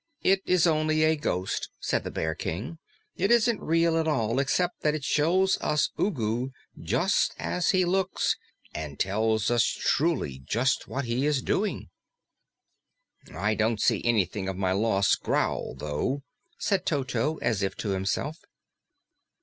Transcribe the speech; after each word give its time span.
"It 0.23 0.41
is 0.47 0.65
only 0.65 1.03
a 1.03 1.15
ghost," 1.15 1.69
said 1.79 2.03
the 2.03 2.09
Bear 2.09 2.33
King. 2.33 2.79
"It 3.17 3.29
isn't 3.29 3.61
real 3.61 3.95
at 3.99 4.07
all 4.07 4.39
except 4.39 4.81
that 4.81 4.95
it 4.95 5.03
shows 5.03 5.59
us 5.61 5.89
Ugu 5.99 6.49
just 6.79 7.35
as 7.37 7.69
he 7.69 7.85
looks 7.85 8.35
and 8.73 8.97
tells 8.99 9.51
us 9.51 9.63
truly 9.65 10.39
just 10.39 10.87
what 10.87 11.05
he 11.05 11.27
is 11.27 11.43
doing." 11.43 11.91
"I 13.31 13.53
don't 13.53 13.79
see 13.79 14.03
anything 14.03 14.49
of 14.49 14.57
my 14.57 14.71
lost 14.71 15.21
growl, 15.21 15.75
though," 15.75 16.23
said 16.57 16.83
Toto 16.87 17.37
as 17.37 17.61
if 17.61 17.75
to 17.77 17.89
himself. 17.89 18.39